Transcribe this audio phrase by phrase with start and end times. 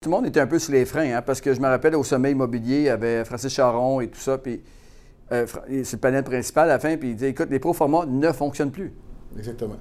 [0.00, 1.96] Tout le monde était un peu sous les freins, hein, parce que je me rappelle
[1.96, 4.62] au sommet immobilier, il y avait Francis Charon et tout ça, puis
[5.32, 5.44] euh,
[5.82, 8.70] c'est le panel principal à la fin, puis il dit écoute, les proformas ne fonctionnent
[8.70, 8.92] plus.
[9.36, 9.74] Exactement.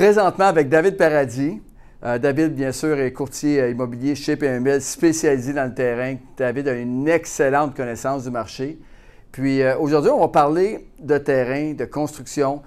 [0.00, 1.60] Présentement avec David Paradis.
[2.04, 6.16] Euh, David, bien sûr, est courtier euh, immobilier chez PML, spécialisé dans le terrain.
[6.38, 8.78] David a une excellente connaissance du marché.
[9.30, 12.62] Puis euh, aujourd'hui, on va parler de terrain, de construction.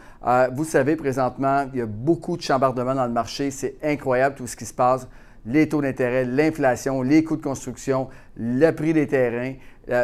[0.52, 3.50] vous savez, présentement, il y a beaucoup de chambardements dans le marché.
[3.50, 5.08] C'est incroyable tout ce qui se passe.
[5.48, 9.54] Les taux d'intérêt, l'inflation, les coûts de construction, le prix des terrains.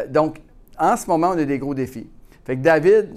[0.09, 0.41] donc,
[0.79, 2.09] en ce moment, on a des gros défis.
[2.43, 3.09] Fait que David,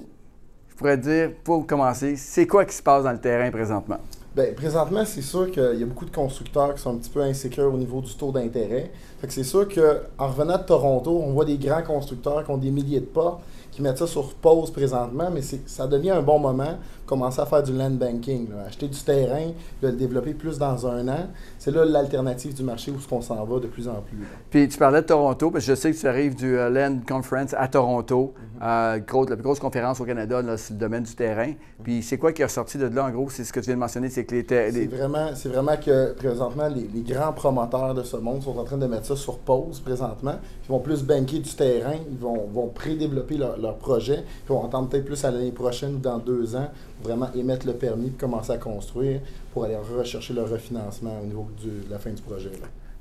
[0.72, 3.98] je pourrais dire, pour commencer, c'est quoi qui se passe dans le terrain présentement?
[4.34, 7.20] Bien, présentement, c'est sûr qu'il y a beaucoup de constructeurs qui sont un petit peu
[7.20, 8.90] insécures au niveau du taux d'intérêt.
[9.20, 12.56] Fait que c'est sûr qu'en revenant de Toronto, on voit des grands constructeurs qui ont
[12.56, 16.38] des milliers de pas, qui mettent ça sur pause présentement, mais ça devient un bon
[16.38, 19.52] moment commencer à faire du land banking, acheter du terrain,
[19.82, 21.28] le développer plus dans un an.
[21.58, 24.16] C'est là l'alternative du marché où ce qu'on s'en va de plus en plus.
[24.48, 27.00] Puis tu parlais de Toronto, parce que je sais que tu arrives du euh, Land
[27.06, 28.64] Conference à Toronto, mm-hmm.
[28.66, 31.48] euh, la plus grosse conférence au Canada, c'est le domaine du terrain.
[31.48, 31.82] Mm-hmm.
[31.84, 33.28] Puis c'est quoi qui est ressorti de là, en gros?
[33.28, 34.72] C'est ce que tu viens de mentionner, c'est que les...
[34.72, 38.86] C'est vraiment, vraiment que présentement, les, grands promoteurs de ce monde sont en train de
[38.86, 40.34] mettre ça sur pause présentement.
[40.64, 44.60] Ils vont plus banquer du terrain, ils vont, vont pré-développer leur, leur, projet, ils vont
[44.60, 46.68] entendre peut-être plus à l'année prochaine ou dans deux ans
[47.02, 49.20] vraiment émettre le permis de commencer à construire
[49.52, 52.50] pour aller rechercher le refinancement au niveau de la fin du projet.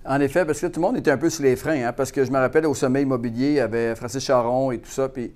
[0.04, 2.12] En effet, parce que tout le monde était un peu sous les freins, hein, parce
[2.12, 5.10] que je me rappelle au sommet immobilier, il y avait Francis Charon et tout ça,
[5.10, 5.32] puis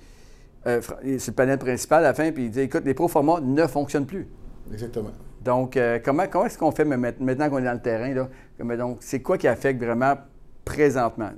[0.65, 3.67] euh, c'est le panel principal à la fin, puis il dit écoute, les proformas ne
[3.67, 4.27] fonctionnent plus.
[4.71, 5.11] Exactement.
[5.45, 8.11] Donc, euh, comment, comment est-ce qu'on fait maintenant qu'on est dans le terrain?
[8.13, 8.75] Là?
[8.77, 10.15] Donc, c'est quoi qui affecte vraiment
[10.65, 11.29] présentement?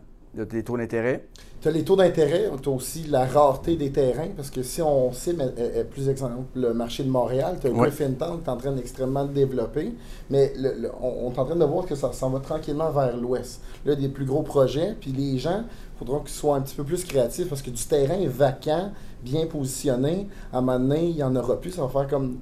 [0.52, 1.28] Les taux d'intérêt?
[1.59, 4.81] Tu as les taux d'intérêt, tu as aussi la rareté des terrains, parce que si
[4.81, 8.50] on sait, euh, euh, plus exemple, le marché de Montréal, tu as Griffintown qui est
[8.50, 9.94] en train d'extrêmement développer,
[10.30, 10.53] mais
[11.02, 13.62] on, est en train de voir que ça s'en va tranquillement vers l'ouest.
[13.86, 15.64] Là, des plus gros projets, puis les gens,
[15.96, 18.92] il faudra qu'ils soient un petit peu plus créatifs, parce que du terrain vacant,
[19.24, 21.72] bien positionné, à un moment donné, il n'y en aura plus.
[21.72, 22.38] Ça va faire comme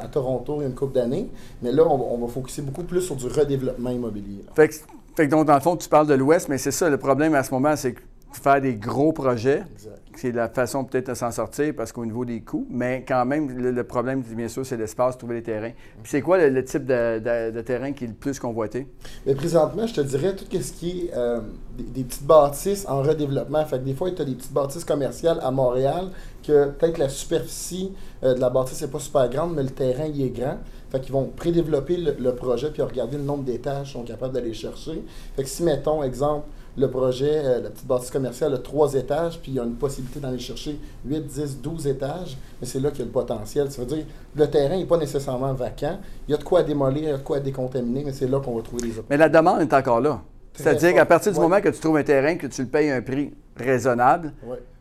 [0.00, 1.30] à Toronto il y a une couple d'années,
[1.62, 4.44] mais là, on, va focuser beaucoup plus sur du redéveloppement immobilier.
[4.54, 4.74] Fait que
[5.22, 7.50] donc, dans le fond, tu parles de l'Ouest, mais c'est ça, le problème à ce
[7.52, 8.00] moment, c'est que
[8.38, 9.62] faire des gros projets,
[10.16, 13.50] c'est la façon peut-être de s'en sortir parce qu'au niveau des coûts, mais quand même,
[13.50, 15.72] le, problème, bien sûr, c'est l'espace, trouver les terrains.
[16.02, 18.86] Puis c'est quoi le, type de, terrain qui est le plus convoité?
[19.26, 21.40] Mais présentement, je te dirais tout ce qui est euh,
[21.76, 23.64] des, petites bâtisses en redéveloppement.
[23.66, 26.10] Fait que des fois, tu as des petites bâtisses commerciales à Montréal
[26.46, 27.92] que peut-être la superficie
[28.22, 30.58] euh, de la bâtisse n'est pas super grande, mais le terrain, il est grand.
[30.90, 34.32] Fait qu'ils vont prédévelopper le, le, projet puis regarder le nombre d'étages qu'ils sont capables
[34.32, 35.04] d'aller chercher.
[35.34, 36.46] Fait que si, mettons, exemple,
[36.78, 39.74] le projet, euh, la petite bâtisse commerciale a trois étages, puis il y a une
[39.76, 43.70] possibilité d'aller chercher 8, 10, 12 étages, mais c'est là qu'il y a le potentiel.
[43.70, 44.04] Ça veut dire
[44.34, 45.98] que le terrain n'est pas nécessairement vacant.
[46.28, 48.40] Il y a de quoi démolir, il y a de quoi décontaminer, mais c'est là
[48.40, 49.06] qu'on va trouver les opportunités.
[49.10, 50.20] Mais la demande est encore là.
[50.54, 53.02] C'est-à-dire qu'à partir du moment que tu trouves un terrain, que tu le payes un
[53.02, 54.32] prix raisonnable,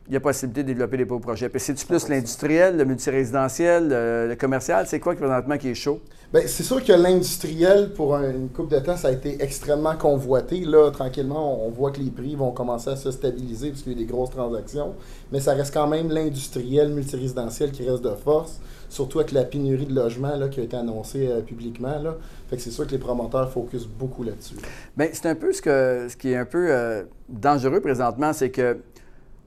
[0.08, 1.50] il y a possibilité de développer des beaux projets.
[1.50, 4.86] Puis c'est-tu plus l'industriel, le multirésidentiel, le, commercial?
[4.88, 6.00] C'est quoi présentement qui est chaud?
[6.32, 10.60] Bien, c'est sûr que l'industriel, pour une coupe de temps, ça a été extrêmement convoité.
[10.60, 13.98] Là, tranquillement, on voit que les prix vont commencer à se stabiliser puisqu'il y a
[14.00, 14.94] des grosses transactions.
[15.32, 19.88] Mais ça reste quand même l'industriel, multirésidentiel qui reste de force, surtout avec la pénurie
[19.88, 21.98] de logements là, qui a été annoncée euh, publiquement.
[22.00, 22.16] Là.
[22.48, 24.56] Fait que c'est sûr que les promoteurs focusent beaucoup là-dessus.
[24.96, 28.52] Bien, c'est un peu ce, que, ce qui est un peu euh, dangereux présentement, c'est
[28.52, 28.78] que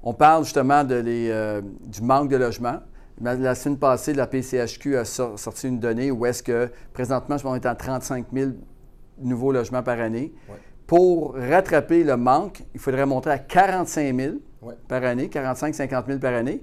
[0.03, 2.79] on parle justement de euh, du manque de logement.
[3.21, 7.53] La semaine passée, la PCHQ a sorti une donnée où est-ce que présentement, je pense,
[7.53, 8.51] on est à 35 000
[9.21, 10.33] nouveaux logements par année.
[10.87, 14.35] Pour rattraper le manque, il faudrait monter à 45 000
[14.87, 16.63] par année, 45-50 000 par année.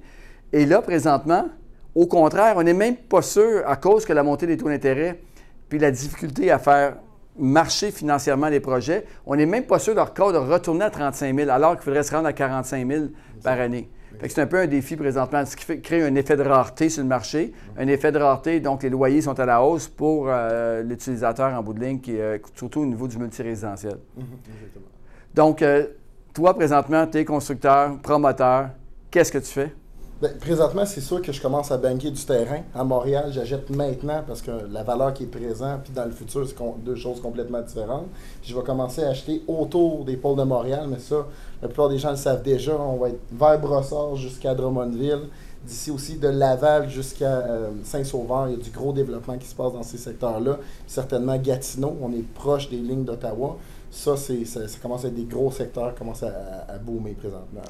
[0.53, 1.49] Et là, présentement,
[1.93, 5.19] au contraire, on n'est même pas sûr, à cause que la montée des taux d'intérêt,
[5.67, 6.97] puis la difficulté à faire
[7.37, 10.89] marcher financièrement les projets, on n'est même pas sûr de leur cas de retourner à
[10.89, 13.05] 35 000, alors qu'il faudrait se rendre à 45 000
[13.43, 13.89] par année.
[14.21, 17.03] c'est un peu un défi présentement, ce qui fait, crée un effet de rareté sur
[17.03, 17.53] le marché.
[17.77, 21.61] Un effet de rareté, donc les loyers sont à la hausse pour euh, l'utilisateur en
[21.61, 23.97] bout de ligne, qui, euh, surtout au niveau du multirésidentiel.
[24.15, 24.23] Mhm,
[25.33, 25.87] donc, euh,
[26.33, 28.69] toi, présentement, tu es constructeur, promoteur.
[29.11, 29.73] Qu'est-ce que tu fais?
[30.21, 32.61] Ben, présentement, c'est sûr que je commence à banquer du terrain.
[32.73, 36.47] À Montréal, j'achète maintenant parce que la valeur qui est présente, puis dans le futur,
[36.47, 38.07] c'est deux choses complètement différentes.
[38.41, 41.27] je vais commencer à acheter autour des pôles de Montréal, mais ça,
[41.61, 42.77] la plupart des gens le savent déjà.
[42.77, 45.27] On va être vers Brossard jusqu'à Drummondville,
[45.65, 49.55] d'ici aussi de Laval jusqu'à euh, Saint-Sauveur, il y a du gros développement qui se
[49.55, 50.59] passe dans ces secteurs-là.
[50.87, 53.57] Certainement Gatineau, on est proche des lignes d'Ottawa.
[53.91, 57.61] Ça, ça, ça, commence à être des gros secteurs qui commencent à, à boomer présentement.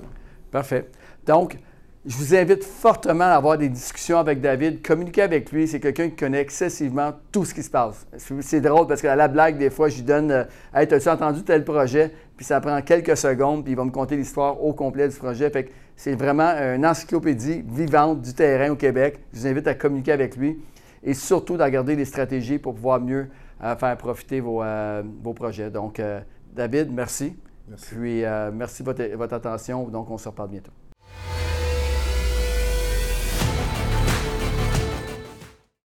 [0.51, 0.91] Parfait.
[1.25, 1.57] Donc,
[2.07, 5.67] je vous invite fortement à avoir des discussions avec David, communiquer avec lui.
[5.67, 8.05] C'est quelqu'un qui connaît excessivement tout ce qui se passe.
[8.41, 10.43] C'est drôle parce qu'à la blague, des fois, je lui donne euh,
[10.73, 12.13] Hey, as-tu entendu tel projet?
[12.37, 15.49] Puis ça prend quelques secondes, puis il va me conter l'histoire au complet du projet.
[15.49, 19.19] Fait que c'est vraiment une encyclopédie vivante du terrain au Québec.
[19.33, 20.59] Je vous invite à communiquer avec lui
[21.01, 23.29] et surtout de regarder des stratégies pour pouvoir mieux
[23.63, 25.71] euh, faire profiter vos, euh, vos projets.
[25.71, 25.99] Donc,
[26.53, 27.35] David, merci.
[27.67, 27.95] Merci.
[27.95, 28.23] Puis,
[28.53, 29.87] merci de votre, votre attention.
[29.87, 30.71] Donc, on se reparle bientôt.